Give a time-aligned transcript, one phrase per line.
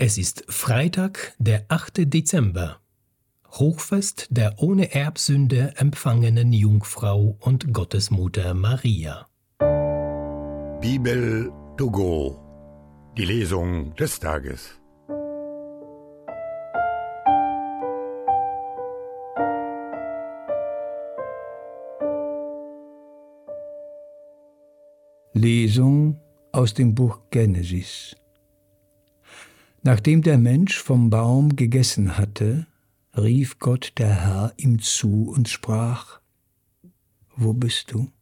[0.00, 2.14] Es ist Freitag, der 8.
[2.14, 2.78] Dezember,
[3.50, 9.26] Hochfest der ohne Erbsünde empfangenen Jungfrau und Gottesmutter Maria.
[10.80, 12.38] Bibel to go,
[13.16, 14.78] die Lesung des Tages.
[25.32, 26.20] Lesung
[26.52, 28.14] aus dem Buch Genesis.
[29.88, 32.66] Nachdem der Mensch vom Baum gegessen hatte,
[33.16, 36.20] rief Gott der Herr ihm zu und sprach,
[37.34, 38.12] Wo bist du?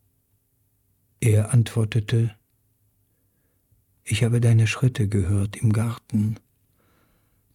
[1.19, 2.37] Er antwortete,
[4.05, 6.37] Ich habe deine Schritte gehört im Garten.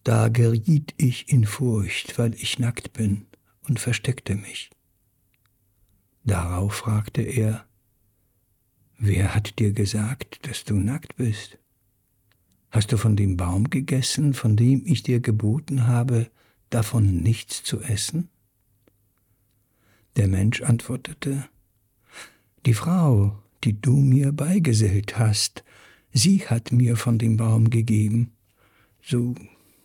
[0.04, 3.24] Da geriet ich in Furcht, weil ich nackt bin,
[3.66, 4.68] und versteckte mich.
[6.22, 7.64] Darauf fragte er,
[8.98, 11.56] Wer hat dir gesagt, dass du nackt bist?
[12.72, 16.30] Hast du von dem Baum gegessen, von dem ich dir geboten habe,
[16.70, 18.30] davon nichts zu essen?
[20.16, 21.46] Der Mensch antwortete,
[22.64, 25.64] Die Frau, die du mir beigesellt hast,
[26.14, 28.32] sie hat mir von dem Baum gegeben,
[29.02, 29.34] so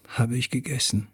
[0.08, 1.10] habe ich gegessen.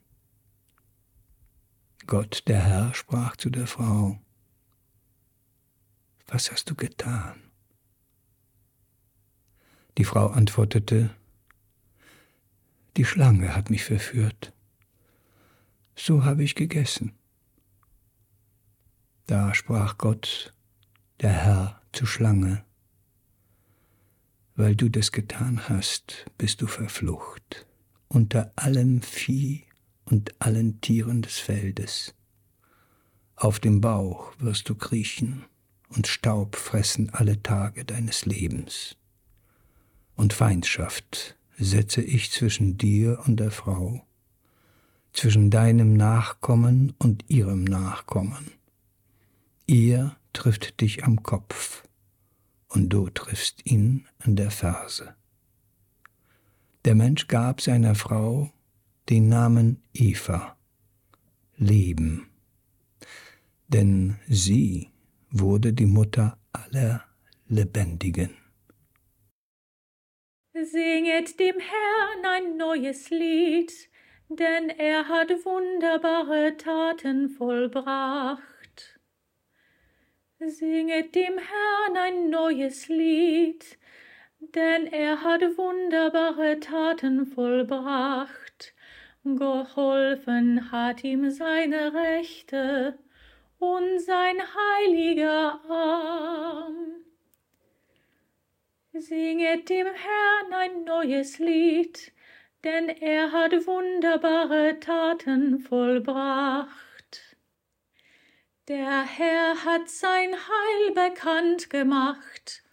[2.05, 4.19] Gott, der Herr, sprach zu der Frau,
[6.27, 7.33] Was hast du getan?
[9.97, 11.09] Die Frau antwortete,
[12.97, 14.53] die Schlange hat mich verführt.
[15.95, 17.13] So habe ich gegessen.
[19.25, 20.53] Da sprach Gott,
[21.21, 22.65] der Herr, zur Schlange,
[24.55, 27.65] weil du das getan hast, bist du verflucht
[28.13, 29.63] unter allem Vieh
[30.05, 32.13] und allen Tieren des Feldes.
[33.35, 35.45] Auf dem Bauch wirst du kriechen
[35.89, 38.95] und Staub fressen alle Tage deines Lebens.
[40.15, 44.05] Und Feindschaft setze ich zwischen dir und der Frau,
[45.11, 48.51] zwischen deinem Nachkommen und ihrem Nachkommen.
[49.67, 51.83] Ihr trifft dich am Kopf,
[52.73, 55.15] und du triffst ihn an der Ferse.
[56.85, 58.51] Der Mensch gab seiner Frau
[59.09, 60.57] den Namen Eva,
[61.55, 62.27] Leben,
[63.67, 64.89] denn sie
[65.29, 67.03] wurde die Mutter aller
[67.47, 68.31] Lebendigen.
[70.55, 73.73] Singet dem Herrn ein neues Lied,
[74.29, 78.99] denn er hat wunderbare Taten vollbracht.
[80.37, 83.79] Singet dem Herrn ein neues Lied,
[84.39, 88.75] denn er hat wunderbare Taten vollbracht.
[89.23, 92.99] Geholfen hat ihm seine Rechte
[93.57, 97.03] und sein heiliger Arm.
[98.95, 102.11] Singet dem Herrn ein neues Lied,
[102.63, 107.35] denn er hat wunderbare Taten vollbracht.
[108.67, 112.63] Der Herr hat sein Heil bekannt gemacht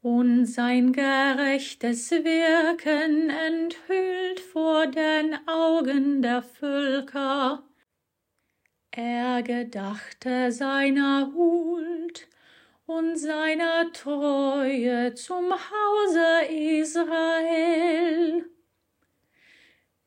[0.00, 7.64] und sein gerechtes Wirken enthüllt vor den Augen der Völker.
[8.92, 12.28] Er gedachte seiner Huld
[12.86, 18.46] und seiner Treue zum Hause Israel.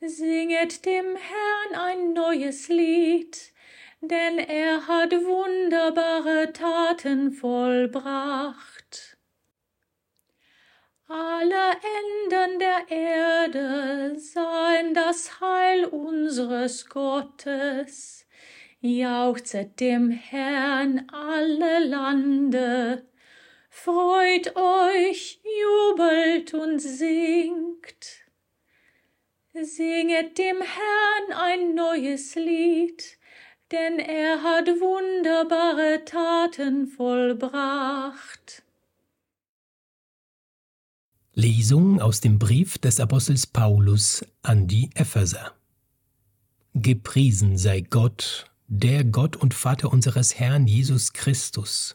[0.02, 3.54] Singet dem Herrn ein neues Lied,
[4.02, 9.18] denn er hat wunderbare Taten vollbracht.
[11.08, 18.25] Alle Enden der Erde sahen das Heil unseres Gottes
[18.82, 23.06] jauchzet dem Herrn alle Lande,
[23.70, 28.26] freut euch, jubelt und singt.
[29.54, 33.18] Singet dem Herrn ein neues Lied,
[33.72, 38.64] denn er hat wunderbare Taten vollbracht.
[41.34, 45.54] Lesung aus dem Brief des Apostels Paulus an die Epheser.
[46.74, 51.94] Gepriesen sei Gott, der Gott und Vater unseres Herrn Jesus Christus.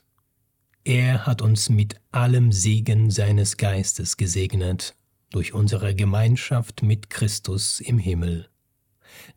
[0.85, 4.95] Er hat uns mit allem Segen seines Geistes gesegnet
[5.31, 8.49] durch unsere Gemeinschaft mit Christus im Himmel.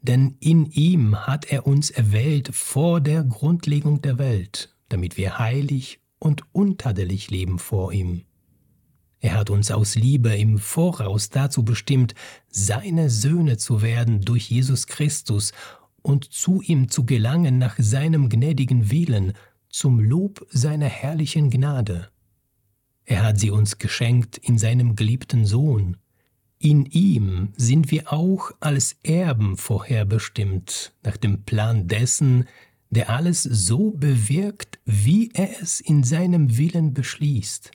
[0.02, 6.00] Denn in ihm hat er uns erwählt vor der Grundlegung der Welt, damit wir heilig
[6.20, 8.24] und untadelig leben vor ihm.
[9.20, 12.14] Er hat uns aus Liebe im Voraus dazu bestimmt,
[12.50, 15.54] seine Söhne zu werden durch Jesus Christus
[16.04, 19.34] und zu ihm zu gelangen nach seinem gnädigen Willen,
[19.70, 22.10] zum Lob seiner herrlichen Gnade.
[23.06, 25.98] Er hat sie uns geschenkt in seinem geliebten Sohn.
[26.60, 32.46] In ihm sind wir auch als Erben vorherbestimmt, nach dem Plan dessen,
[32.90, 37.72] der alles so bewirkt, wie er es in seinem Willen beschließt.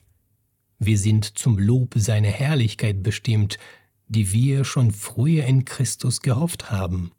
[0.79, 3.59] Wir sind zum Lob seiner Herrlichkeit bestimmt,
[4.07, 7.11] die wir schon früher in Christus gehofft haben.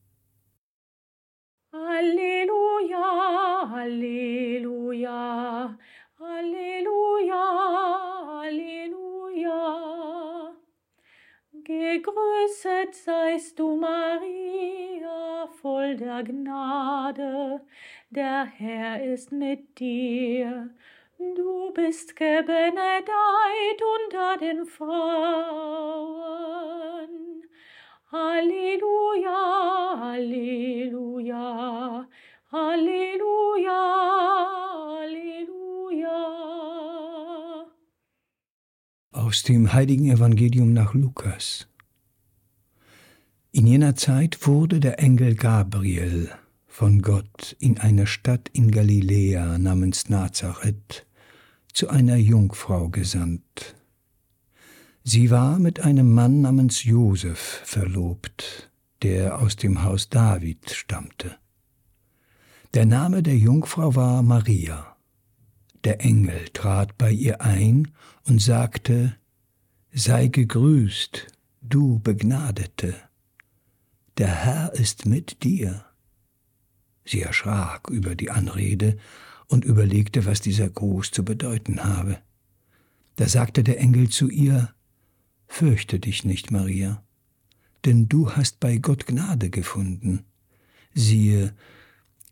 [3.81, 5.73] Halleluja,
[6.19, 7.45] Halleluja,
[8.29, 9.63] Halleluja.
[11.65, 17.63] Gegrüßet seist du, Maria, voll der Gnade,
[18.11, 20.69] der Herr ist mit dir.
[21.17, 26.21] Du bist gebenedeit unter den Frauen.
[28.13, 32.09] Halleluja, Halleluja,
[32.53, 33.81] Halleluja,
[34.99, 36.17] Halleluja.
[39.13, 41.69] Aus dem heiligen Evangelium nach Lukas.
[43.53, 46.29] In jener Zeit wurde der Engel Gabriel
[46.67, 51.07] von Gott in eine Stadt in Galiläa namens Nazareth
[51.73, 53.77] zu einer Jungfrau gesandt.
[55.05, 58.73] Sie war mit einem Mann namens Josef verlobt,
[59.05, 61.40] der aus dem Haus David stammte.
[62.73, 64.97] Der Name der Jungfrau war Maria.
[65.83, 67.91] Der Engel trat bei ihr ein
[68.23, 69.17] und sagte,
[69.93, 71.27] Sei gegrüßt,
[71.63, 72.95] du Begnadete,
[74.19, 75.85] der Herr ist mit dir.
[77.05, 78.99] Sie erschrak über die Anrede
[79.49, 82.19] und überlegte, was dieser Gruß zu bedeuten habe.
[83.17, 84.73] Da sagte der Engel zu ihr,
[85.49, 87.03] Fürchte dich nicht, Maria,
[87.85, 90.25] denn du hast bei Gott Gnade gefunden.
[90.95, 91.53] Siehe,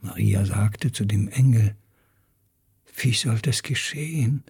[0.00, 1.76] Maria sagte zu dem Engel,
[2.96, 4.44] Wie soll das geschehen,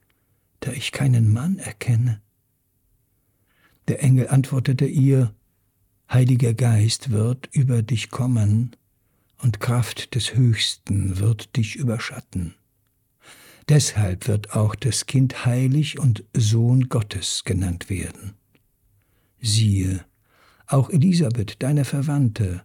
[0.61, 2.21] da ich keinen Mann erkenne?
[3.89, 5.35] Der Engel antwortete ihr,
[6.13, 8.77] Heiliger Geist wird über dich kommen,
[9.39, 12.55] und Kraft des Höchsten wird dich überschatten.
[13.69, 18.35] Deshalb wird auch das Kind heilig und Sohn Gottes genannt werden.
[19.41, 20.05] Siehe,
[20.67, 22.65] auch Elisabeth, deine Verwandte,